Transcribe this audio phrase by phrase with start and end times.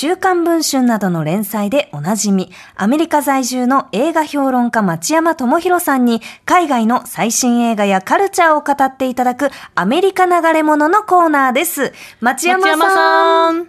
[0.00, 11.92] 週刊文春などの連載でおなじみ、アメリカ在住の映画評論家町山智博さんに、海外の最新映画やカルチャーを語っていただく、アメリカ流れ物のコーナーです。
[12.20, 12.78] 町山さん。
[12.78, 13.68] 町山さん。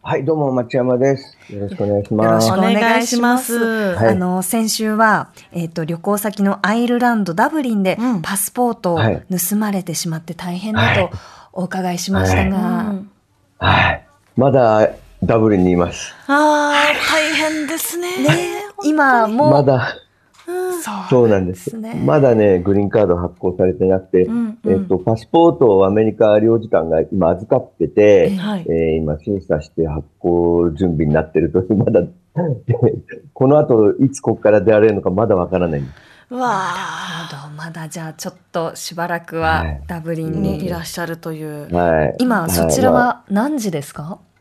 [0.00, 1.36] はい、どうも、町山です。
[1.50, 2.26] よろしくお願いします。
[2.26, 3.58] よろしくお願いします。
[3.96, 11.10] はいあの、先週は、えっ、と、旅行先のアイルランド、ダブリンでうん、パスポートをはい盗まれてしまって大変だはいと
[11.52, 13.10] お伺いしましたが、うん
[13.58, 14.06] はい。
[14.36, 14.88] まだ、
[15.26, 16.14] ダブルにいます。
[16.26, 18.08] ああ、大変ですね。
[18.84, 19.96] 今もう、まだ、
[21.08, 21.76] そうなんです。
[21.78, 21.94] ね。
[22.04, 32.02] まだね、グリーンカード発行されてなくて、うんえっと、パスポートをアメリカ領事館が今預かってて、はいえー今審査して発行準備になってるという、 まだ、
[33.32, 35.80] この後、いつここから出られるのかまだわからない。
[35.80, 35.94] んです。
[36.30, 39.82] うわあ、なるほどまだじゃあちょっとしばらくははい。
[39.86, 41.74] ダブリンにに、いらっしゃるという。
[41.74, 42.14] はい。
[42.18, 44.33] 今そちらは何時ですか、まあ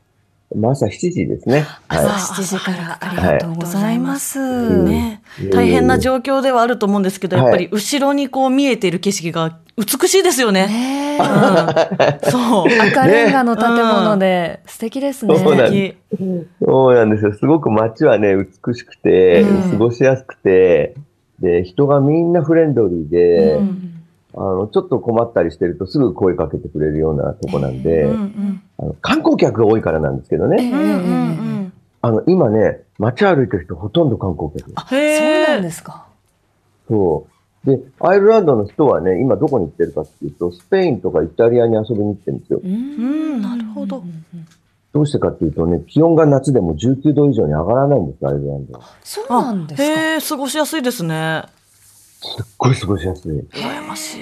[0.62, 1.66] 朝7時ですね。
[1.88, 4.40] 朝は7時からあはいりがとうございます。
[4.40, 10.68] うんねうん大変な状況ではあると思うんですけど、はいやっぱり後ろにこう見えている景色が美しいですよね。
[10.68, 12.68] ねえうん、 そう。
[12.68, 15.38] 赤レンガの建物で素敵ですね。
[15.38, 17.34] そうなん素で敵そうなんですよ。
[17.34, 20.96] すごく街はね、美しくて、うん過ごしやすくて、
[21.40, 24.03] で、人がみんなフレンドリーで、うん
[24.36, 34.70] あの、ちょっと困ったりしてるとすぐ声かけてくれるようなとこなんで、うんうんあの観光客が多いからなんですけどね、うんうんあの、今ね、街歩いてる人ほとんど観光客。
[34.70, 34.76] うん。
[34.76, 35.48] そう。
[35.48, 36.06] なんですか。
[36.90, 37.34] そう。
[37.66, 42.60] で、アイルランドの人はね、今どこに行ってるかっていうと、スペインとかイタリアに遊びに行ってるんですよ。
[42.60, 44.04] んなるほど
[44.94, 48.86] どうしてかっていうとね、気温が夏でも19度以上に上がらないんですよ、アイルランドは。
[49.02, 49.84] そうなんですか。
[49.84, 51.44] へえ、過ごしやすいですね。
[52.24, 53.32] すっごい過ごしやすい。
[53.52, 54.22] 羨ましい。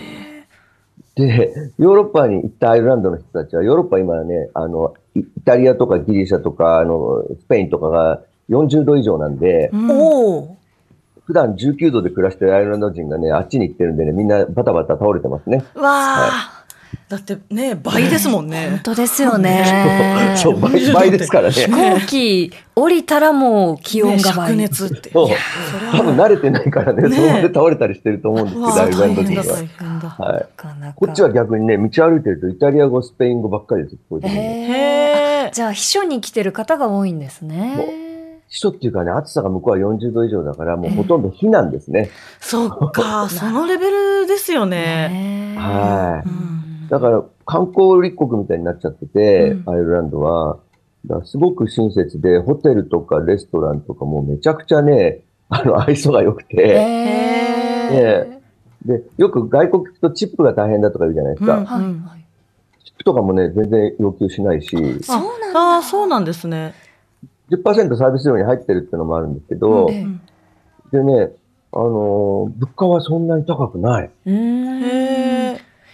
[1.16, 10.58] で、ヨーロッパに行ったアイルランドの人たちは、ヨーロッパ今ね、あの、イイタリアとかギリシャとか、あの、スペインとかが40度以上なんで、うん。
[11.26, 15.64] 普段19度で暮らしてるアイルランド人がね、あっちに行ってるんでね、みんなバタバタ倒れてますね。
[15.76, 16.61] わあ。
[17.10, 18.80] だってね、倍ですもん本ね。
[18.84, 20.36] 当ですよね。
[20.38, 21.54] そう、倍倍ですからね。
[21.54, 24.54] 飛行機降りたらもう気温ねが倍。
[24.54, 25.10] 灼熱って。
[25.12, 25.28] 多
[26.04, 30.16] 分慣れてないからね、ねその場で倒れたりしてると思うんですけど、アイルランド大変だ、人は。
[30.20, 30.46] はい。
[30.96, 33.96] こっちは逆にね、道歩いてるとイタリア語、スペイン語ばっかりです。
[34.10, 35.48] こういうへへえ。
[35.48, 35.52] え。
[35.52, 37.76] じゃあ秘書に来てる方が多いんですね。
[38.48, 42.10] 秘書っていうかね、暑さが向こうは40度以上だから、もうほとんど避難ですね。
[42.40, 45.10] そっか、 そのレベルですよね。
[45.10, 50.60] ねはいうんだから観光立国みたいになっちゃってて、うんアイルランドは。
[51.24, 56.76] すごく親切で、ホテルとかレストランとかもめちゃくちゃね、あの、愛想が良くて、へ
[57.94, 58.42] え
[58.86, 61.58] で、よく外国行くとチップが大変だとか言うじゃないですか。
[61.58, 62.26] うんはいはい。
[62.84, 64.70] チップとかもね、全然要求しないし、
[65.04, 65.60] そうなんだ。
[65.60, 66.73] ああ、そうなんですね。
[67.50, 70.06] 10%サービス料に入ってるっていうのもあるんですけど、え
[70.92, 71.32] でね、
[71.73, 74.12] あのー物価はそんなに高くない。
[74.26, 75.20] うー。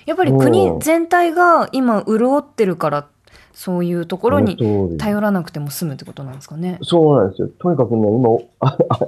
[0.08, 3.08] やっぱり国全体が今潤ってるから
[3.54, 4.58] そういうところに
[4.98, 6.80] 頼らなくても済むってことなんですかね。
[6.82, 7.50] そうなんですよ。
[7.60, 9.00] とにかくね、今、あ あ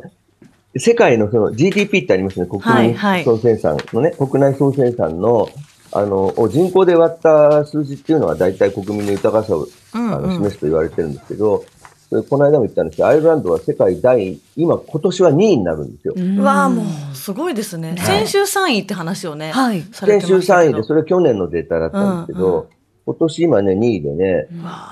[0.76, 2.46] 世界のその GDP ってありますね。
[2.46, 5.48] 国はい民はい総生産のね、国内総生産の、
[5.94, 11.64] あの、を人口で割った数字っていうのは大体国民の豊かさをあの示すと言われてるんですけど、
[12.09, 16.16] この間も言ったんですけど、アイルランドは世界第、今、今年は2位になるんですよ。
[16.18, 17.94] うわあ、もう、すごいですね。
[17.94, 19.81] ね先週3位って話をね、はい。
[19.92, 20.72] され先週てましたけど。
[20.72, 22.68] 3位で、それは去年のデータだったんですけど、うんうん
[23.06, 24.47] 今年今ね、2位でね、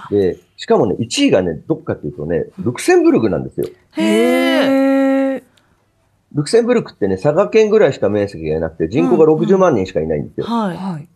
[0.09, 3.67] で、しかもね、1位がね、どっかっていうとね、ルクセンブルクなんですよ。
[3.91, 5.35] へえ。
[5.35, 5.43] え。
[6.33, 10.47] ルクセンブルクってね、佐賀県ぐらいしか面積がなくて、人口がうんうん60万人しかいないんですよ。
[10.47, 11.07] ははい。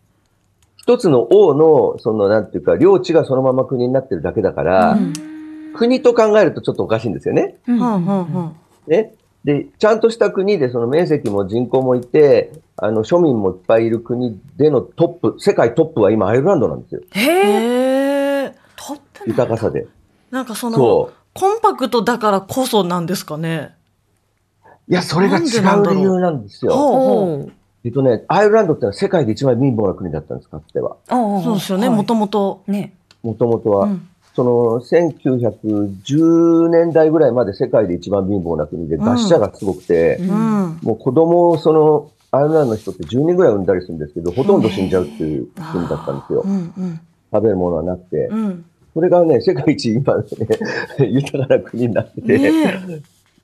[0.76, 5.31] 一つの王の、その、なんていうか、領地がそのまま国になってるだけだから、うん
[5.74, 7.56] 国と考えるとちょっとおかしいんですよね。
[7.68, 7.72] い。
[7.72, 8.56] うんうんうん。
[8.86, 9.14] ね。
[9.44, 17.00] で、ちゃんとした国で、その面積も人口もいて、あの、庶民もいっぱいいる国でのトップ、世界トップは今アイルランドなんですよ。
[17.10, 18.54] へえ。
[18.76, 19.86] トップ豊かさで。
[20.30, 21.14] なんかその、そう。
[21.34, 23.74] コンパクトだからこそなんですかね。
[24.88, 26.72] いや、それが違うう理由なんですよ。
[26.72, 27.52] ほうほおー
[27.84, 30.96] えっとね、アイルランドってのは世界で一番貧乏な国だったんです、かつては。
[31.08, 32.62] そうですよね、はいもともと。
[32.68, 32.94] ね。
[33.24, 33.86] もともとは。
[33.86, 40.78] うんその、1910年代ぐらいまで世界で一番貧乏な国で、うん餓死者がすごくて、うんうん。
[40.82, 46.48] もう子供をその、アイルランドの人って10人ぐらい産んだりするんですけど、ほとんど死んじゃうっていう国だったんですよう。
[46.48, 47.00] んうん。
[47.30, 48.16] 食べるものはなくて。
[48.30, 48.64] うん。
[48.94, 50.24] それがね、世界一今ね、
[51.08, 53.02] 豊かな国になってて、ね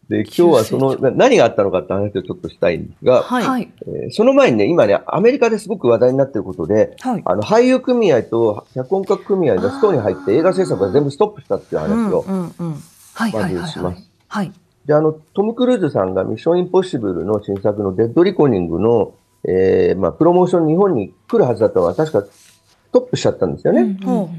[0.09, 3.45] で、今日はその、な何があったのかって話をちょっとしたいんですが、はい。
[3.45, 3.73] はい。
[3.87, 7.23] えーその前にね、今ね、アメリカですごく話題になっていることで、はい。
[7.27, 12.83] あの、俳優組合と脚本家組合がストに入って映画制作が全部ストップしたっていう話を、うんうんうん。
[13.15, 13.33] はい。
[13.33, 13.33] はい。
[13.33, 14.11] まはいずします。
[14.29, 14.53] はい。
[14.87, 19.13] で、あの、トム・クルーズさんがミッション・インポッシブルの新作のデッド・リコニングの、
[19.45, 23.99] えーまあ、プロモーション日本に来るはずだったのが確かストップしちゃったんですよね。
[24.05, 24.31] ほ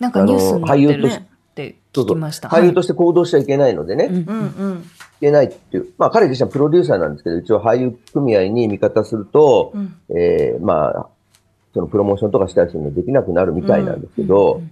[0.00, 2.48] なんかニュースになってるあの俳優としねって聞そうそうきました。
[2.48, 4.84] 俳優として行動しちゃいけないのでね、いうんうんうん。
[5.20, 5.88] けないっていう。
[5.98, 11.06] まあ、彼自身はプロデューサーなんですけど、一応俳優組合に味方すると、うんえーまあ、
[11.74, 14.62] そのプロモーションとかしたりするのできなくなるみたいなんですけど、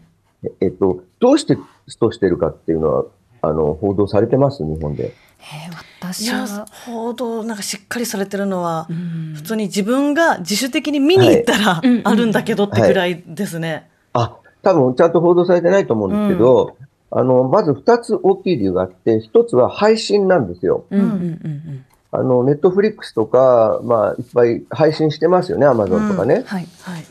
[0.44, 3.04] ええっと、どうしてストしてるかっていうのは、
[3.42, 4.64] あの、報道されてます？
[4.64, 5.04] 日本で。
[5.04, 13.88] えーいや私は、報道なんかしっかりされてるのは、うん普通に自分が自主的に見に行ったらいうんあるんだけどってぐらいですね。
[14.12, 14.36] あ、
[14.68, 16.76] 多分ちゃんと報道されてないと思うんですけど、
[17.10, 20.84] あの、まず二つ大きい理由があって、一つは配信なんですよ。
[20.90, 26.36] うんうんうんあの、ネットフリックスとか、まあ、いっぱい配信してますよね、アマゾンとかね。
[26.36, 26.42] うん。
[26.44, 26.66] はい。
[26.80, 27.04] はい。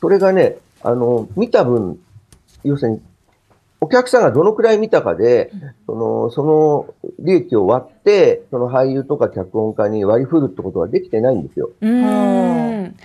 [0.00, 2.00] それがね、あの、見た分、
[2.64, 3.02] 要するに、
[3.80, 5.52] お客さんがどのくらい見たかで、
[5.86, 11.70] その、その利益を割って、その俳優とか脚本家に割り振るってことはできてないんですよ。
[11.80, 12.96] うーん。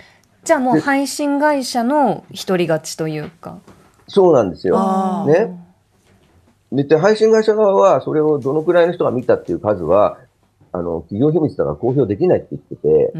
[0.46, 3.58] じゃあもう配信会社の一人勝ちというか。
[4.08, 5.26] そうなんですよ。
[5.26, 5.56] ね。
[6.72, 10.18] で、配信会社側は、それをどのくらいの人が見たっていう数は、
[10.72, 13.12] あの、企業秘密だから公表できないって言ってて。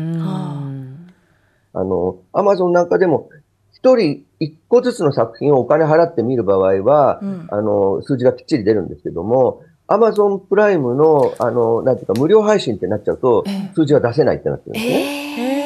[1.72, 3.28] あの、アマゾンなんかでも、
[3.72, 15.60] 一人一個ずつの作品をお金払って見る場合は、うんあの、数字がきっちり出るんですけども、アマゾンプライムの、あの、なんていうか、無料配信ってなっちゃうとええ、数字が出せないってなってるんですね。
[15.60, 15.65] えー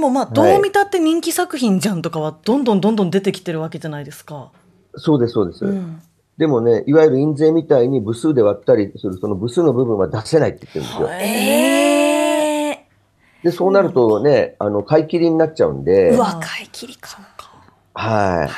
[0.00, 4.50] もまあ、どう見たって人気作品じゃんとかはどんどんどんどん出てきてるわけじゃないですか。
[4.96, 5.64] そうです、そうです。
[5.64, 6.02] うん
[6.38, 11.10] でもね、いわゆる印税みたいに部数で割ったりする、その部数の部分は出せないって言ってるんですよ。
[11.10, 12.86] え
[13.42, 15.84] で、そうなるとね、あの、買い切りになっちゃうんー。
[15.84, 17.18] でう、わ、買い切りか。
[17.92, 18.38] はい。
[18.38, 18.48] はい。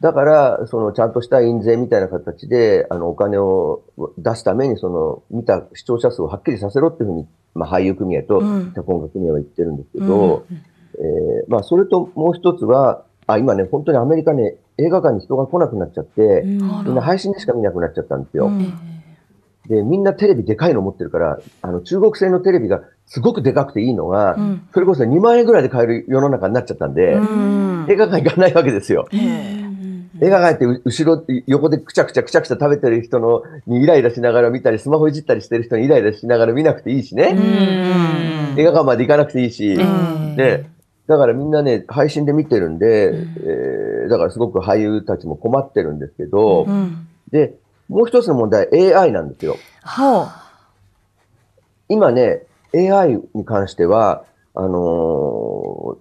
[0.00, 3.82] だから、その、ちゃんとした印税みたいな形で、あの、お金を
[4.18, 10.46] 出すために、その、見た視聴者数をはっきりさせろっていうふうに、まあ、俳優組合とうん脚本家組合は言ってるんですけど、
[10.98, 16.84] えーまあ、それともう一つは、あ、今ね、本当にアメリカね、映画館に人が来なくなっちゃって、うん。
[16.84, 18.46] みんな配信でしか見なくなっちゃったんですよ。
[18.46, 18.72] うん。
[19.68, 24.68] で、みんなテレビでかいの持ってるから、あの、中国製のテレビがすごくでかくていいのが、うん。
[24.72, 27.86] それこそ2万円ぐらいで買える世の中になっちゃったんで、うん。
[27.88, 29.08] 映画館行かないわけですよ。
[30.20, 37.34] 映画館行ってう後ろ、横でくちゃくちゃくちゃくちゃ食べてる人のにイライラしながら見たり、スマホいじったりしてる人にイライラしながら見なくていいしね。
[38.54, 38.60] うん。
[38.60, 39.74] 映画館まで行かなくていいし。
[39.74, 40.36] ん。
[40.36, 40.66] で、
[41.08, 47.54] だからみんなね、配信で見てるんで、うんえーだからすごく俳優たちも困ってるんですけど、うんで、
[47.88, 49.56] もう一つの問題、AI なんですよ。
[49.84, 50.26] ほ
[51.88, 52.42] 今ね、
[52.74, 55.96] AI に関しては、あのー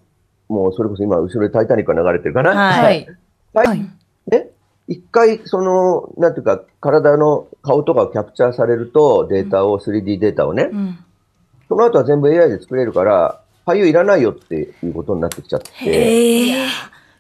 [0.50, 2.44] もうそれこそ今後ろでタイタニックが流れてるかう。
[2.44, 2.52] な？
[2.54, 3.08] はいはい。
[3.54, 3.80] はいはい。
[4.28, 4.50] ね、
[4.90, 10.98] 一回、その、なんていうか、体の顔とかをキャプチャーされると、データを、3D データをね、うん
[11.70, 16.56] その後は全部 AI で作れるから、俳優いらないよっていうことになってきちゃって。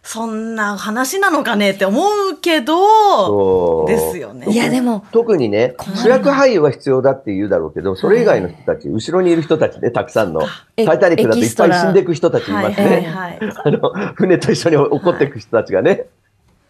[0.03, 2.01] そんな話なのかねって思
[2.31, 2.75] うけど、
[3.27, 4.47] そうですよね。
[4.49, 10.41] いや、でも、特にね主役俳優は必要だって言うだろうけど、それ以外の人たち、後ろにいる人たちね、たくさんの、
[10.75, 13.07] えタイタニックだといっぱい死んでいく人たちいますはいはいね。
[13.07, 13.39] はい。
[13.63, 16.07] あの、船と一緒に起こっていく人たちがね。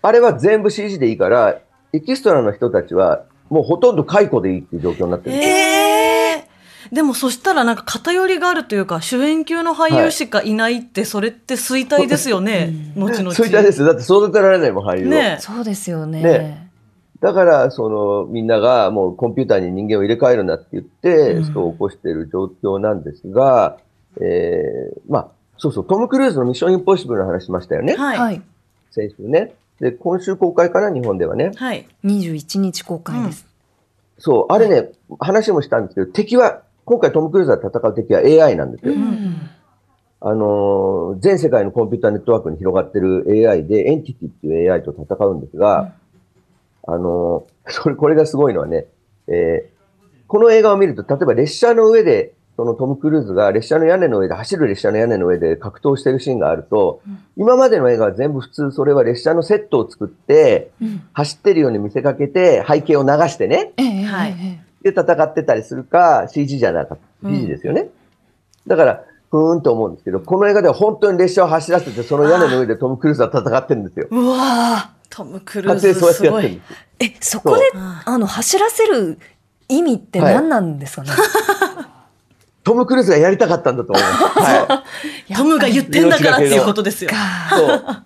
[0.02, 1.60] あれは全部 CG でいいから、
[1.94, 5.50] エキストラの人たちは、もうほとんど解雇でいいっていう状況になってるんです
[6.92, 13.34] でもそしたらなんか偏りがあるというか、主演級の俳優しかいないって、それって衰退ですよね、後々。
[13.34, 13.86] そういったです。
[13.86, 15.10] だって育てられないもん、俳優を。
[15.10, 16.22] ねそうですよね。
[16.22, 16.72] ね
[17.22, 23.78] だから、その、みんながもうコンピューターに人間を入れ替えるなって言って、うんストを起こしている状況なんですが、
[24.20, 27.96] えー、まあ、そうそう、トム・クルーズのミッション・インポッシブルの話しましたよね。
[27.96, 28.18] はい。
[28.18, 28.36] ははい。
[28.38, 28.42] い。
[28.90, 29.54] 先週ね。
[29.80, 31.52] で、今週公開かな、日本ではね。
[32.04, 33.48] 21日公開です。
[34.18, 38.92] そう、あれね、話もしたんですけど、敵は、今回トム・クルーズが戦う敵は AI なんですよ。
[38.94, 39.50] うん。
[40.20, 45.94] あのー全世界のコンピューターネットワークに広がってる AI で、エンティティっていう AI と戦うんですが、
[46.86, 48.88] あのーそれ、これがすごいのはね、
[49.28, 49.82] えー
[50.28, 57.02] この映画を見ると、例えば列車の上で、そのトム・クルーズが列車の屋根の上で、走る列車の屋根の上で格闘してるシーンがあると、
[57.36, 61.02] 今までの映画は全部普通、それは列車のセットを作って、うん。
[61.14, 64.36] 走ってるように見せかけて、背景を流してね、ええはい。
[64.40, 67.30] えで戦ってたりするか、CG じゃなかった。
[67.30, 67.90] CG ですよね。
[68.68, 74.08] だから、ふーんと思うんですけど、この映画では本当に列車を走らせて、その屋根の上でトム・クルーズは戦ってるんですよ。
[74.12, 76.62] うわートム・クルーズすごい。
[77.00, 79.18] ええそこでああの走らせる
[79.70, 81.10] 意味って何なんですかね？
[82.64, 84.24] トム・クルーズがやりたかったんだと思います。
[84.40, 84.84] は
[85.30, 85.34] い。
[85.34, 87.12] トムが言ってんだからっていうことですよ。
[87.50, 88.04] そう。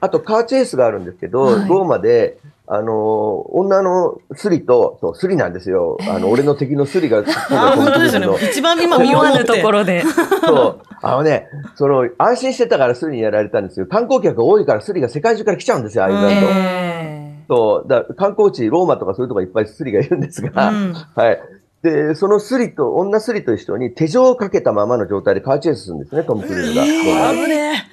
[0.00, 2.38] あと、カーチェイスがあるんですけど、はいローマで、
[2.74, 5.98] あの、女のスリと、そう、スリなんですよ。
[6.08, 7.18] あの、 俺の敵のスリが、
[7.50, 8.48] あ、本当ですよね。
[8.50, 9.52] 一番今身思わぬをもって。
[9.52, 10.02] ところで。
[10.40, 10.80] そう。
[11.02, 13.84] あのね、その、安心してたからスリにやられたんですよ。
[13.86, 16.30] 観光客が多いからスリが世界中から来ちゃうんですよ、アイルランド。
[16.32, 17.88] えそう。
[17.88, 21.42] だ観光地、ローマとかそういうとこいっぱいスリがいるんですが、うんはい。
[21.82, 26.84] で、そのスリと、女スリと一緒に手錠をかけたままの状態でカーチェイスするんですね、トム・クルーズが。
[26.84, 27.92] ロー危ねー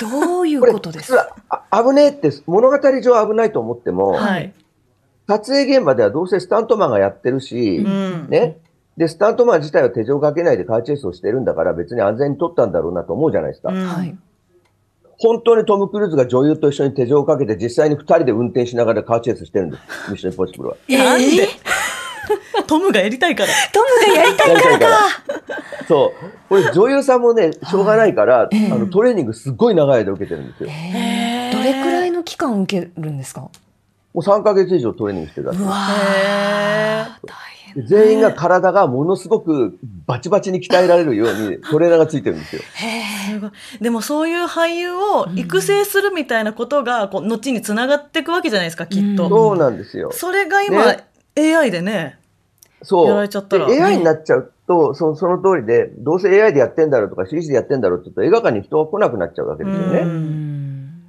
[0.00, 1.12] どういうことです
[1.70, 4.18] 危ねえって、物語上危ないと思っても、え。
[4.18, 4.54] はい。
[5.28, 8.28] 撮影現場ではどうせスタントマンがやってるし、うん。
[8.30, 8.58] ね。
[8.96, 13.70] で、スタントマン自体は手錠かけないでカーチェイスをしてるんだから別に安全に撮ったんだろうなと思うじゃないですか。
[13.70, 14.16] うんはい。
[15.20, 20.10] 本当にトム・クルーズが女優と一緒に手錠をかけて実際に二人で運転しながらカーチェイスしてるんです。
[20.10, 20.76] ミッション・インポッシブルは。
[20.88, 21.48] なんで？
[22.66, 23.48] トムがやりたいから。
[23.72, 23.80] ト
[24.10, 24.98] ムがやりたいから。
[25.88, 26.24] そう。
[26.48, 30.68] これ女優さんもね、しょうがないから、ええあのトレーニングすっごい長い間受けてるんですよ。
[31.52, 33.40] どれくらいの期間受けるんですか？
[33.42, 33.50] も
[34.14, 37.06] う3ヶ月以上トレーニングしてたへー大
[37.74, 37.86] 変。
[37.86, 42.62] 全員が体がものすごくバチバチに鍛えられるようにトレーナーがついてるんですよ。
[42.62, 50.10] へでもそういう俳優を育成するみたいなことがこう後につながっていくわけじゃないですかきっうんと、そうなんですよ。
[50.12, 51.04] それが今、ね
[51.38, 52.18] AI でね
[52.82, 53.08] そう。
[53.08, 60.48] やられちゃったらで AI になっちゃうと、そその通りで、どうせ AI でやってんだろうとか CG でやってんだろうって言うと映画館に人が来なくなっちゃうわけですよね。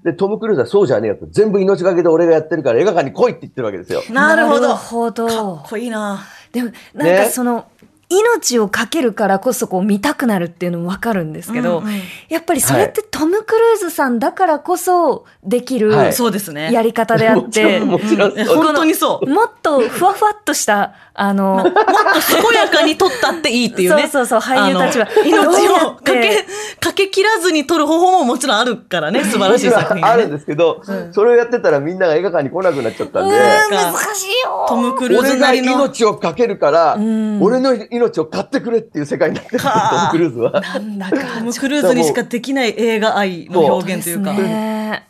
[0.04, 1.28] で、トム・クルーズはそうじゃねえよと。
[1.28, 4.02] 全部命がけで俺がやってるから映画館に来いって言ってるわけですよ。
[4.12, 7.66] なるほどなるほどかっこいいなでもなんかその、
[8.10, 12.02] 命をかけるからこそこう見たくなるっていうのもわかるんですけど、うんうん。
[12.28, 16.14] やっぱりそれってトム・クルーズさんだからこそできるはい。
[16.14, 16.72] そうですね。
[16.72, 19.30] やり方であって、 もちろん本当にそう。
[19.30, 24.10] もっとふわふわっとした、あの、もっと健やかに撮ったっていいっていうね。
[24.12, 25.08] そうそうそう俳優たちは。
[25.24, 26.46] 命をかけ、
[26.80, 30.14] かけ切らずに撮る方法ももちろんあるからね、素晴らしい作品が、ね。
[30.14, 31.14] あるんですけど、うん。
[31.14, 35.74] それをやってたらみんなが映画館に来なくなっちゃったんで、難しいよトム・クルーズなりの。
[35.74, 37.40] 命をかけるから、ん。
[37.44, 39.74] 俺の命を買ってくれっていう世界になってるトム・
[40.12, 40.62] クルーズは。
[40.62, 44.34] なんだか トム・クルーズにしかできない映画愛の表現というか。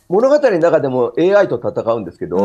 [0.08, 2.36] 物語の中でも AI と戦うんですけど、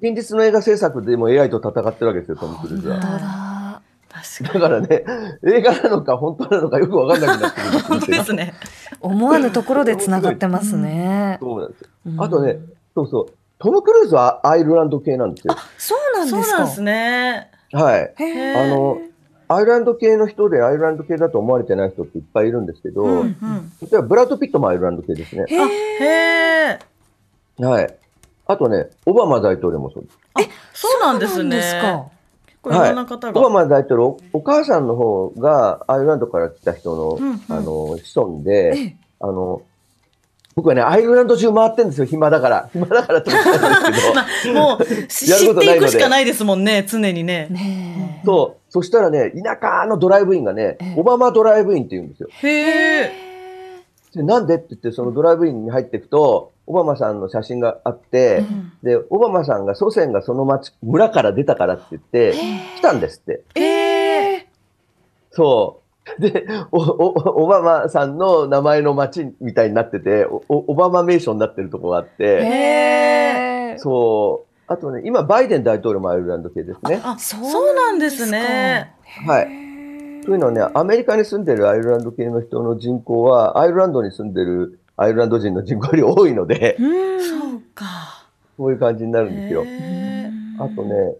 [0.00, 2.98] 現実の映画制作でも AI と戦ってるわけですよ、トム・クルーズは。
[2.98, 5.04] だ確かだからね、
[5.46, 7.78] 映画なのか本当なのかよくわかんなくなってくる。
[7.80, 8.54] 本当ですね。
[9.00, 11.38] 思わぬところでつながってますね。
[11.40, 11.88] そうなんですよ。
[12.06, 12.58] うんあとね、
[12.94, 15.56] そうそう、トム・クルーズはアイルランド系なんですよ。
[15.78, 16.42] そうなんですか。
[16.44, 17.50] そうなんですね。
[17.72, 18.14] はい。
[18.56, 18.98] あの、
[19.48, 25.44] アイルランド系の人でアイルランド系だと思われてない人っていっぱいいるんですけど、うんうん例えばブラッド・ピットもアイルランド系ですね。
[25.48, 26.78] へあ、ーへ
[27.60, 27.64] え。
[27.64, 27.94] はい。
[28.46, 30.18] あとね、オバマ大統領もそうです。
[30.72, 31.36] そうなんですね。
[31.38, 32.10] そうなんですか
[32.46, 33.50] 結構いろんな方オバが。
[33.50, 39.62] マ大統領、お母さんの方がアイルランドから来た人の、うんうんあの、子孫で、ええあの、
[40.54, 42.70] 僕はね、アイルランド中回ってんですよ、暇だから。
[42.72, 44.14] 暇だからって言ったんですけど。
[44.56, 47.46] まあ、もう、知っていくしかないですもんね、常にね。
[47.50, 48.65] ねえそう。
[48.76, 52.28] そしたらね、田舎のドライブインがねええ、オバマドライブインって言うんですよ。
[52.30, 53.12] へえ。
[54.14, 58.44] でなんでって言って、そのドライブインに入っていくと、オバマさんの写真があって、
[58.82, 62.34] で、オバマさんが祖先がその町、村から出たからって言って、
[62.76, 63.44] 来たんですって。
[63.54, 63.62] え
[64.40, 64.46] え。
[65.30, 65.80] そ
[66.18, 66.20] う。
[66.20, 74.45] で、お、お、オバマさんの名前の町みたいになってて、お、おオバマ名所になってるとこがあって、へーそう。
[74.68, 77.00] あとね、今、バイデン大統領もアイルランド系ですね。
[77.04, 78.92] あ、そそううなんですね。
[79.26, 79.46] はい。
[80.24, 87.84] というのはね、アメリカに住んでるアイルランド系の人の人口は、アイルランドに住んでるアイルランド人の人口より多いので、うんそうか。
[88.56, 89.64] こういう感じになるんですよ。
[90.58, 91.14] あとね、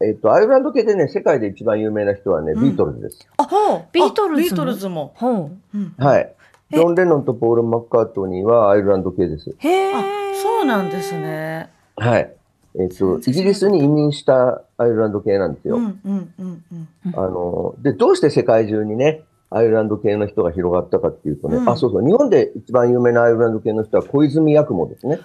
[0.00, 3.26] えっと、アイルランド系でね、世界で一番有名な人はね、うんビートルズです。
[3.38, 5.12] あ、ほうビートルズビートルズも。
[5.16, 6.32] ほううんはい。
[6.70, 9.54] えジョン・レノンとポール・マッカートニーはアイルランド系です。
[9.58, 11.70] へあえ、そうなんですね。
[11.96, 12.30] はい。
[12.78, 15.76] えっと、イギリスに移民したアイルランド系なんですよ。
[15.76, 16.62] うんうんうん
[17.06, 17.18] うん。
[17.18, 25.18] あの、で、どうして世界中にね、アイルランド系の人が広がったかっていうとね、うんあ、そうそう、日本で一番有名なアイルランド系の人は小泉八雲ですね。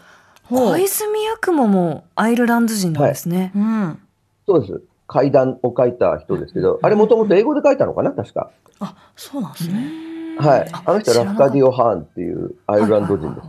[0.49, 3.51] 小泉八雲もアイルランド人なんですね。
[3.55, 3.99] うん。
[4.47, 4.81] そうです。
[5.07, 8.11] 階段を書いた人ですけど、あれもともと英語で書いたのかな？
[8.11, 8.49] 確か。
[8.79, 9.91] あ、そうなんですね。
[10.39, 10.71] はい。
[10.85, 11.69] あの人はラフカディオ。
[11.69, 13.47] オ・ハーンっていうアイルランド人です。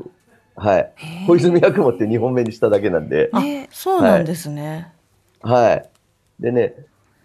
[0.56, 0.92] はい。
[1.26, 3.30] 小泉八雲って日本名にしただけなんで。
[3.32, 4.92] あね、そうなんですね。
[5.42, 5.90] はい。
[6.40, 6.74] でね、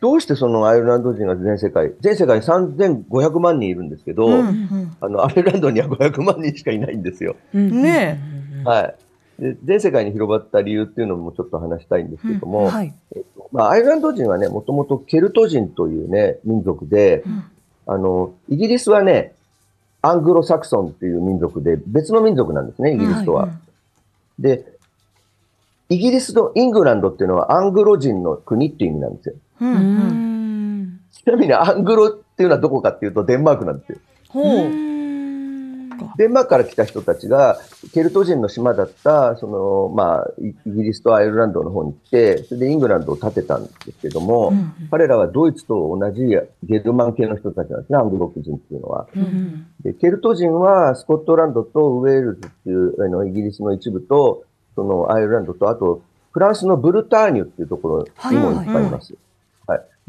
[0.01, 7.35] どうしてそのアイルランド人が全世界、全世界に3500万人いるんですけど、うんうんあの、アイルランドには500万人しかいないんですよ。
[7.53, 8.19] うんね
[8.65, 8.95] はい。
[9.41, 12.93] で全世界に広がった理由っていうのもちょっと話したいんですけども、はい。
[13.51, 17.23] まあ、アイルランド人はね、もともとケルト人というね、民族で、
[17.85, 19.33] あの、イギリスはね、
[20.01, 23.49] アングロサクソンっていう民族で、別の民族なんですね、イギリスとは。
[24.37, 24.65] で、
[25.89, 29.35] イギリスとイングランドっていうのはアングロ人の国っていう意味なんですよ。
[29.59, 33.97] ちなみにアングロっていうのはどこかっていうとデンマークなんですよ。
[34.29, 34.88] ほう。
[36.17, 37.59] デンマークから来た人たちが、
[37.93, 46.21] ケルト人の島だった、その、まあ、イイギリスとアイルランドの方に来て、それでイングランドを建てたんですけども、うん彼らはドイツと同じ
[46.63, 49.07] ゲルマン系の人たちなんですね、アングロ人っていうのは。
[49.15, 54.43] うんで、ケルト人はスコットランドとウェールズっていう、あの、イギリスの一部と、
[54.75, 56.01] そのアイルランドと、あと、
[56.31, 59.13] フランスのブルターニュっていうところにもいっぱいいます。
[59.13, 59.21] はい。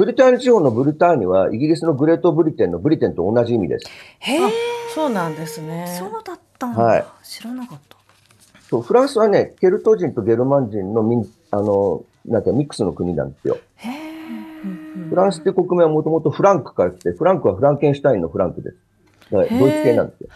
[0.00, 3.86] ブルターニュ地方のブルターニュは、イギリスのグレートブリテンのブリテンと同じ意味です。
[4.20, 4.50] へえ、
[4.94, 5.94] そうなんですね。
[5.98, 6.82] そうだったんだ。
[6.82, 7.98] はい知らなかった。
[8.62, 13.58] そう、フランスはね、ケルト人とゲルマン人の民、あの、なんかミックスの国なんですよ。
[13.76, 13.92] へえ。
[15.10, 18.76] フランスって国名はもともとフランクから来て、フランクはフランケンシュタインのフランクです。
[19.30, 20.28] ドイツ系なんですよ。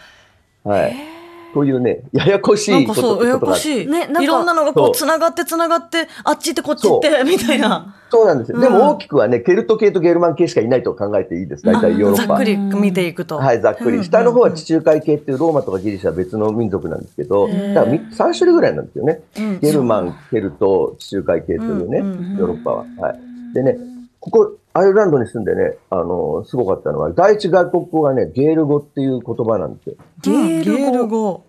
[0.63, 1.14] はい。
[1.55, 3.87] というね、ややこしなんいことかそう、ややこしい。
[3.87, 7.95] ねいろんなのがこう、そうつながってつながって、あっち行ってこっち行って、 みたいな。
[8.11, 8.57] そうなんですよ。
[8.57, 11.63] うんでも大きくはね、ケルト系とゲルマン系しかいないと考えていいです。
[11.63, 12.43] 大体ヨーロッパざっく。
[12.43, 13.37] り見ていくと。
[13.37, 13.97] はい、ざっくり。
[13.97, 19.21] うん下の方は地中海系っていうローマとかギリシャは別の民族なんですけど、だからみ3種類ぐらいなんですよね。
[19.37, 22.85] うんゲルマン、ケルト、地中海系というね、うんうんヨーロッパは。
[22.99, 23.19] はい。
[23.53, 23.77] でね、
[24.19, 29.95] ここ、アイルランドに住んでね、あの、すごかったのは、第一外国語がね、ゲール語っていう言葉なんですよ。
[30.21, 31.45] ゲール語。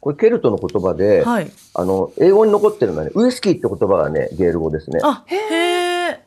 [0.00, 1.52] これケルトの言葉で、はい。
[1.72, 4.98] あの、英語に残ってるのはね、ウイスキーって言葉がね、ゲール語ですね。
[5.04, 6.20] あ、へえ。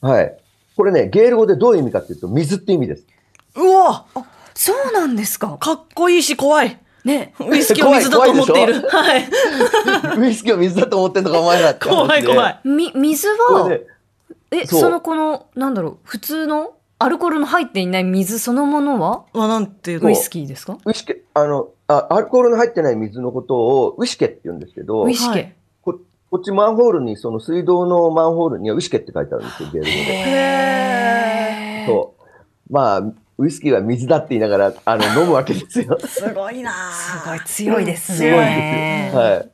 [0.00, 0.36] はい。
[0.76, 3.06] これね、ゲール語でどういう意味かっていうと、水って意味です。
[3.54, 4.06] うわ
[4.54, 5.58] そうなんですか。
[5.60, 6.76] かっこいいし怖い。
[7.04, 7.34] ね。
[7.38, 8.82] ウイスキーを水だと思っている。
[8.82, 9.28] 怖はい。
[10.18, 12.02] ウイスキーを水だと思ってんのか、お前らって話で。
[12.02, 12.60] 怖い怖い。
[12.64, 13.84] み、水は、これね、
[14.50, 19.24] え、そのこの、なんだろう、普通のアルコールの入っていない水そのものは？
[19.32, 20.78] まあ、なんていうウイスキーですか？
[20.84, 25.54] ウイスケ、あの、あ、アルコールの入ってない水のことをウイシケって言うんですけど、ウイシケはい。
[25.82, 25.98] こ
[26.30, 29.96] こっちマンホールに、その水道のマンホールにはウイシケって書いてあるんですよ、ゲール語で。
[29.96, 32.72] へそう。
[32.72, 33.02] まあ、
[33.38, 35.98] ウイスキーは水だって言いながら、あの、飲むわけですよ。
[35.98, 38.18] ーすごいなすごい強いですね。
[38.18, 39.22] すごいんですよ。
[39.22, 39.50] はい。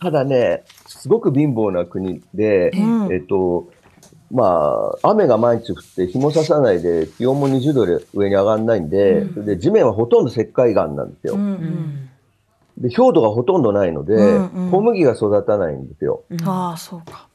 [0.00, 3.68] ただね、すごく貧乏な国で、うんえっと、
[4.30, 11.34] まあ、雨が毎日降って日もささないで気温も20度で上に上がらないんで、うんそれで地面はほとんど石灰岩なんですよ。
[11.34, 12.10] うんううんん。
[12.78, 16.22] で、氷土がほとんどないので、うんうん小麦が育たないんですよ。
[16.30, 17.26] うんああ、そうか。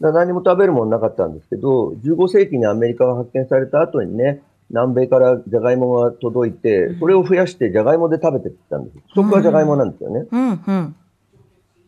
[0.00, 8.96] だ何も食べるものなかったんですけど、15世紀にアメリカが発見された後にね、南米からジャガイモが届いて、それを増やしてジャガイモで食べていったんです。
[9.14, 10.26] 不足はジャガイモなんですよね。
[10.30, 10.96] うんうん。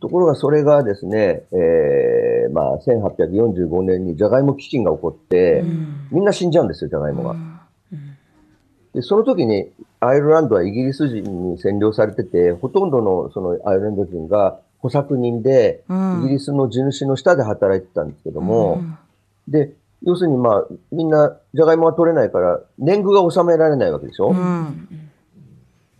[0.02, 6.08] ところがそれがですね、えー、まあ、1845年にジャガイモ飢饉が起こって、うん。
[6.10, 7.30] みんな死んじゃうんですよ、ジャガイモが。
[7.30, 7.60] うん。
[8.94, 16.24] で、その時にアイルランドはイギリス人に占領されてて、ほとんどのそのアイルランド人が小作人で、うん。
[16.24, 18.82] イギリスの地主の下で働いてたんですけども、
[19.46, 24.88] で、要するにまあ、みんなジャガイモが取れないから、年貢が納められないわけでしょ、うん。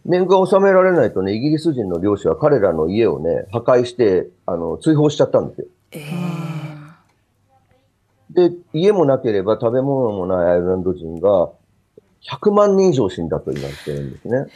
[0.04, 5.66] 年貢が納められないとね、イギリス人の領主は彼らの家をね、破壊して、あの、追放しちゃったんですよ。
[5.92, 6.00] え
[8.30, 11.50] で、家もなければ食べ物もないアイルランド人が
[12.22, 14.46] 100万人以上死んだと言われてるんですね。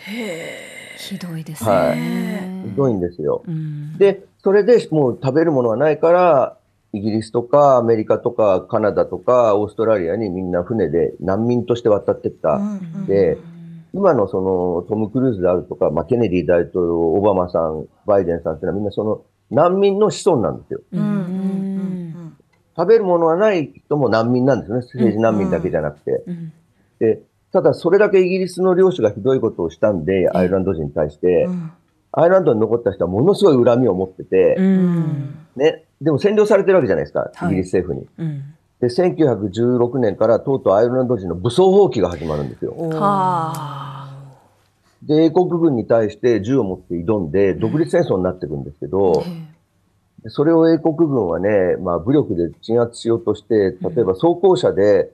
[0.94, 2.64] ーひどいですはね。
[2.66, 3.42] ひどいんですよ。
[3.46, 6.56] うんで、それでもう食べるものがないから、
[6.92, 12.54] イギリスとかアメリカとかカナダとかオーストラリアにみんな船で難民として渡ってった。
[12.54, 13.36] うんで、
[13.92, 20.80] 今のそのトム・クルーズであるとか、まあ、ケネディ大統領、オバマさん、バイデンさんっていうのはみんなその難民の子孫なんですよ。
[20.92, 22.36] うんうんうん。
[22.76, 24.78] 食べるものがない人も難民なんですね。
[24.78, 26.22] 政治難民だけじゃなくて。
[26.26, 26.52] うん。
[26.98, 27.20] で、
[27.52, 31.72] ただそれだけイギリスの領主がひどいことをしたんで、アイルランド人に対してう、ん。
[32.12, 35.38] アイルランドに残った人はものすごい恨みを持ってて、うん。
[35.56, 37.52] ね、でも占領されてるわけじゃないですか、はい。
[37.52, 38.08] イギリス政府に。
[38.18, 42.74] うんで、1916年からとうとうアイルランド人の武装蜂起が始まるんですよ。
[45.02, 49.24] で、英国軍に対して銃を持って挑んで、独立戦争になっていくんですけど、
[50.22, 55.12] でそれを英国軍はね、まあ、武力で鎮圧しようとして、例えば装甲車で、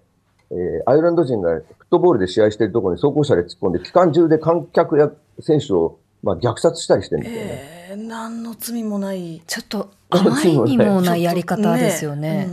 [0.50, 7.48] えーアイルランド人がフットボールで試合してるところに装甲車で突っ込んで、機関銃で観客や選手を、まあ、虐殺したりしてるんですよね。
[7.90, 9.42] えー、何の罪もない。
[9.46, 12.48] ちょっとあまりにもなやり方ですよね。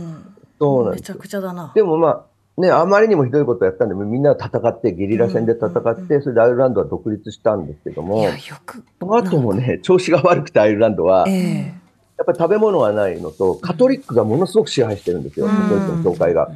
[0.60, 1.72] うんそうなんですめちゃくちゃだな。
[1.74, 8.84] でもまあ、ね、あまりにもひどいことをやったんで、みんな戦って、ゲリラ戦で戦って、それでアイルランドは独立したんですけども、いや、よく。
[9.00, 11.80] その後もね、調子が悪くてアイルランドは、ええ
[12.18, 16.50] やっぱり食べ物がないのと、カトリックがものすごく支配してるんですよ、うんドイツの教会が。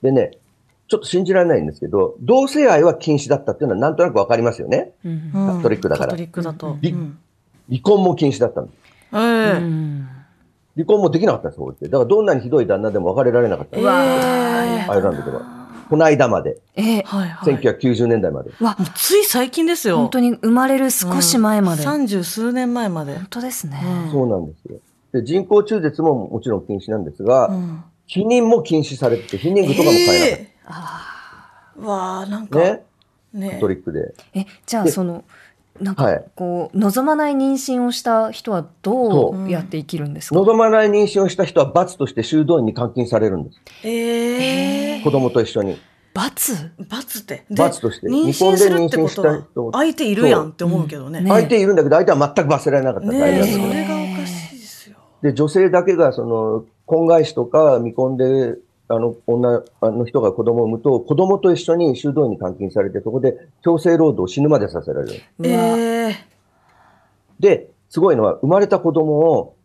[0.00, 0.38] でね、
[0.86, 4.92] ちょっと信じられないんですけど、同性愛は禁止だったっていうのはなんとなくわかりますよね。
[5.04, 6.78] うんうんカトリックだからカトリックだと。
[6.80, 7.18] びうん
[7.68, 8.76] 離婚も禁止だったんです。
[9.12, 10.08] えうえん
[10.74, 11.90] 離婚もできなかったんです。
[11.90, 15.62] だからどんなにひどい旦那でも別れられなかったんですうわーアイルランドでは。
[15.90, 17.54] この間まで、ええはいはい。
[17.56, 18.50] 1990年代まで。
[18.60, 19.98] わ、もうつい最近ですよ。
[19.98, 21.82] 本当に生まれる少し前まで。
[21.82, 23.14] 三十数年前まで。
[23.16, 23.78] 本当ですね。
[24.06, 24.78] うんそうなんですよ。
[25.12, 30.54] で人工中絶ももちろん禁止なんですが、うん避妊も禁止されてて、避妊具とかも買えなかっえ
[31.78, 32.58] えわあなんた。
[32.58, 32.82] かね、
[33.32, 34.14] ねカトリックで。
[34.34, 35.24] え、じゃあでその、
[35.80, 36.24] なんかはい。
[36.36, 40.36] こう、望まない妊娠をした人はどそうやって生きるんですか？
[40.36, 43.60] 望まない妊娠をした人は罰として修道院に監禁されるんです。
[43.84, 45.78] ええ子供と一緒に。
[46.14, 46.70] 罰？
[46.88, 47.46] 罰って？
[47.48, 48.06] で罰として。
[48.08, 51.20] 妊離婚で娠するってことは妊娠した人相手いるやんって思うけどね。
[51.20, 54.96] そううんね相手いるんだけど、相手は全く罰せられなかったんです、アイルランドではえそれがおかしいですよ。
[55.22, 58.56] で、女性だけが、その、婚外子とか未婚で、
[58.92, 65.22] あの、女あの人が子供を産むと、子供と一緒に修道院に監禁されて、そこで強制労働を死ぬまでさせられる。
[65.42, 66.16] ええ
[67.40, 69.56] で、すごいのは、生まれた子供を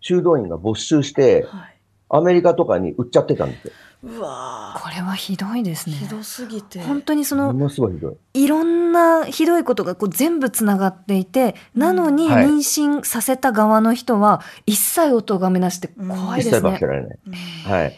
[0.00, 1.80] 修道院が没収して、はい
[2.12, 3.72] アメリカとかに売っちゃってたんですよ。
[4.02, 5.94] うわこれはひどいですね。
[5.94, 8.44] ーひどすぎて本当にその、ものすごいひどい。
[8.44, 16.70] いろんなひどいことがこう全部つながっていて、なのにはい妊娠させた側の人は一切お咎めなしって怖い一切ですね。
[16.70, 17.18] 罰せられない。
[17.26, 17.96] うんはい。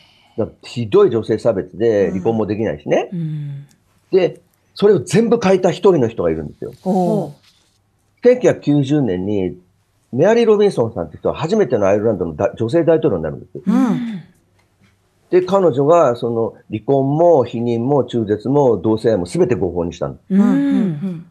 [0.63, 3.11] ひどい女性差別でうん離婚もできないしね。
[3.13, 3.67] うん。
[4.11, 4.41] で、
[4.75, 6.73] それを全部変えた一人の人がいるんですよ。
[6.85, 7.33] おう
[8.25, 9.59] 1990年に、
[10.13, 13.63] メアリー・ロビンソンさんって人は初めてのアイルランドのだ女性大統領になるんですよ。
[13.67, 14.23] うん
[15.31, 20.25] で、彼女が、その、離婚も避妊も中絶も同性愛も全て合法にしたんです。
[20.29, 21.27] ううんん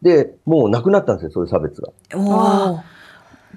[0.00, 1.90] で、もうなくなったんですよ、そういう差別が。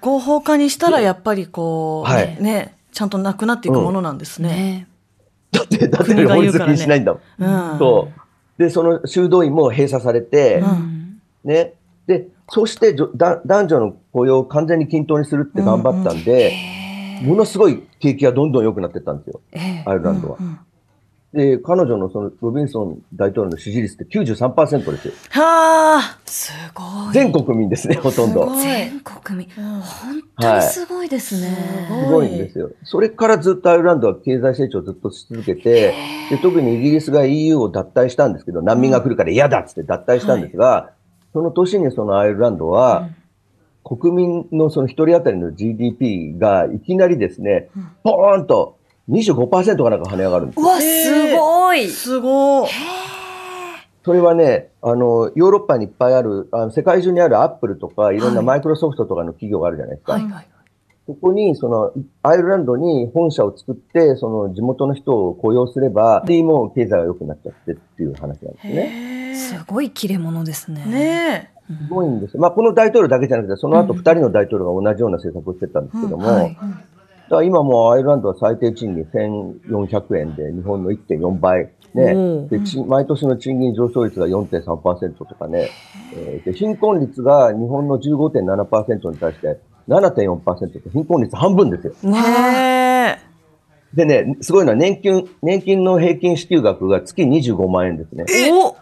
[0.02, 4.50] 合法化にしたらやっぱりこう、はいねちゃんとなくなっていくものなんですね。
[4.50, 4.88] ね
[5.52, 7.44] だって、だって法律禁止ないんだもん。
[7.44, 8.10] うんそ
[8.58, 8.62] う。
[8.62, 11.74] で、その修道院も閉鎖されて、うんね。
[12.08, 16.54] で、そしてじょだ男女の雇用を完全に均等にするって頑張ったんで、
[17.24, 20.38] ものすごい景気がどんどん良くなってったんですよ、ええアイルランドは。
[20.40, 20.60] うん
[21.34, 25.14] で、彼女のそのロビンソン大統領の支持率って93%ですよ。
[25.32, 27.14] はあすごい。
[27.14, 28.44] 全国民ですね、ほとんど。
[28.44, 29.48] すごい全国民。
[29.58, 31.88] うん本当にすごいですね。
[32.06, 32.72] すごいんですよ。
[32.84, 35.96] それからずっとアイルランドは経済成長をずっとし続けて、
[36.30, 40.92] で特にイギリスが EU を脱退したんですけど、難民が来るから嫌だっつって脱退したんですが、
[41.34, 43.10] その年にそのアイルランドは、
[43.84, 47.70] 国民のその一人当たりの GDP がいきなりですね、
[48.04, 48.78] ポーンと
[49.10, 50.66] 25%がなんか跳ね上がるんですよ。
[50.66, 51.88] うわ、すごい。
[51.88, 52.70] すごい。
[54.06, 60.14] それはね、あの、ヨーロッパにいっぱいある、あの世界中にあるアップルとか、いろんなはいマイクロソフトとかの企業があるじゃないですか。
[60.14, 60.48] はいはい。
[61.06, 69.32] ここに、その、アイルランドに本社を作って、その地元の人を雇用すれば、で、もう経済が良くなっちゃってっていう話なんですね。
[69.32, 70.84] へすごい切れ者ですね。
[70.88, 70.90] え。
[70.90, 72.42] ねすごいんですよ。
[72.42, 76.58] まあ、この大統領だけじゃなくて、その後二人の大統領が同じような政策をしてたんですけども、うんはい
[77.38, 81.70] ら今もうアイルランドは最低賃金1400円で、日本の1.4倍。
[81.94, 82.48] ねお。
[82.48, 85.70] で、ち毎年の賃金上昇率が4.3%とかね。
[86.16, 91.94] えーで、貧困率が日本の15.7%に対して7.4%と貧困率半分ですよ。
[93.94, 98.26] でね、すごいのは年金、年金の平均支給額が月25万円ですね。
[98.52, 98.76] お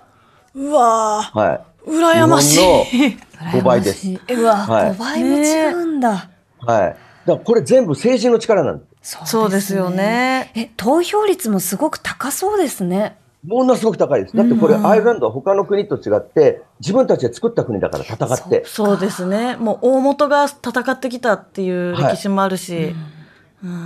[0.53, 1.89] うわーはい。
[1.89, 2.59] 羨ましい。
[2.59, 4.07] 日本の5倍です。
[4.33, 6.29] うわ、はい5倍も違うんだ。
[6.59, 7.10] はい。
[7.25, 9.17] だからこれ全部政治の力なんです。
[9.17, 9.89] そそうですよ。
[9.89, 10.51] ね。
[10.55, 13.17] え、投票率もすごく高そうですね。
[13.45, 14.37] ものすごく高いです。
[14.37, 18.63] だってこれ、うんアイルランドは他の国と違って、自分たちで作った国だから戦って。
[18.65, 19.55] そうですね。
[19.55, 22.77] もう大元が戦ってきたっていう歴史もあるし。
[22.77, 23.20] うん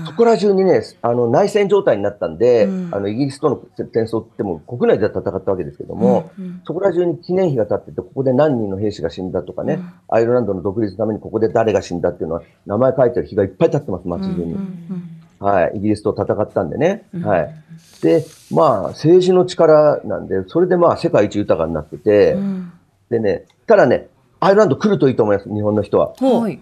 [0.06, 14.54] そこら中にね、あの内戦状態になったんで、うんあのイギリスとの戦争っても国内では戦ったわけですけども、うんそこら中に記念碑が立ってて、ここで何人の兵士が死んだとかね、うんアイルランドの独立のためにここで誰が死んだっていうのは、名前書いてる碑がいっぱい立ってます、街中に。
[14.54, 15.10] うん
[15.40, 17.04] はい、イギリスと戦ったんでね。
[17.14, 17.54] うんはい。
[18.02, 22.72] で、まあ、政治の力なんで、それでまあ、世界一豊かになってて、うん
[23.10, 24.08] でね、ただね、
[24.40, 26.14] アイルランド来るといいと思います、日本の人は。
[26.20, 26.60] はい。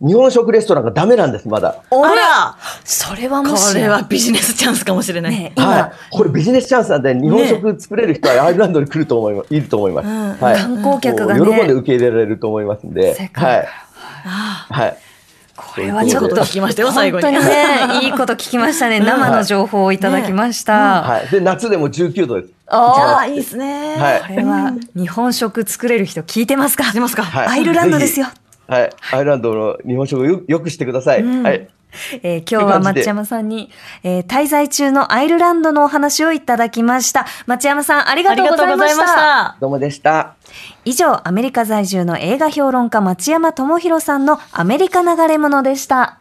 [0.00, 1.82] 日本食レストランがダメなんです、まだ。
[1.90, 5.32] あらそれはもこしやれはビジネスチャンスかもしれない。
[5.32, 5.92] ね今、はい。
[6.10, 10.08] これビジネスチャンスなんで、日本食作れる人はアイルランドに来ると思います、いると思います。
[10.08, 10.60] うんはい。
[10.60, 13.30] 観光客がもう喜んでね、受け入れられると思いますんで。
[13.34, 13.68] はい。
[14.24, 14.96] あはい。
[15.56, 19.00] ここれはちょっといいこと聞きましたよ最後に本当にね、いいこと聞きましたね。
[19.00, 21.02] 生の情報をいただきました。
[21.02, 21.28] はい。
[21.28, 22.52] で、夏でも19度です。
[22.66, 23.96] ああいいですね。
[23.96, 26.92] はいこれは日本食作れる人聞いてますか？
[26.92, 27.22] 出ますか？
[27.22, 28.26] はいアイルランドですよ。
[28.68, 28.90] はい。
[29.12, 31.22] アイルランドの日本食をよよくしてください。
[31.24, 31.68] はい。
[32.22, 33.70] えー今日は町山さんに、
[34.02, 37.26] えー滞在中のアイルランドのお話をいただきました。
[37.46, 38.96] 町山さん、ありがとうございまし。
[38.96, 39.56] たた。
[39.58, 40.34] どうもでした。
[40.84, 46.18] 以上、アメリカ在住の映画評論家町山智博さんのアメリカ流れ物でした。